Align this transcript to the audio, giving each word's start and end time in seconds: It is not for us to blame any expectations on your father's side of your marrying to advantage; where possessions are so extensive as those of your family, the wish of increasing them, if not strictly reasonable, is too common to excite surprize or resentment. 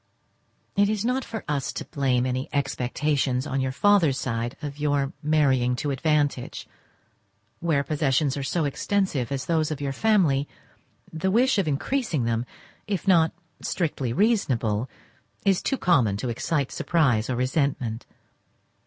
It 0.75 0.89
is 0.89 1.05
not 1.05 1.23
for 1.23 1.43
us 1.47 1.71
to 1.73 1.85
blame 1.85 2.25
any 2.25 2.49
expectations 2.51 3.45
on 3.45 3.61
your 3.61 3.71
father's 3.71 4.17
side 4.17 4.57
of 4.59 4.79
your 4.79 5.13
marrying 5.21 5.75
to 5.75 5.91
advantage; 5.91 6.67
where 7.59 7.83
possessions 7.83 8.35
are 8.35 8.41
so 8.41 8.65
extensive 8.65 9.31
as 9.31 9.45
those 9.45 9.69
of 9.69 9.79
your 9.79 9.93
family, 9.93 10.47
the 11.13 11.29
wish 11.29 11.59
of 11.59 11.67
increasing 11.67 12.23
them, 12.23 12.47
if 12.87 13.07
not 13.07 13.31
strictly 13.61 14.11
reasonable, 14.11 14.89
is 15.45 15.61
too 15.61 15.77
common 15.77 16.17
to 16.17 16.29
excite 16.29 16.71
surprize 16.71 17.29
or 17.29 17.35
resentment. 17.35 18.07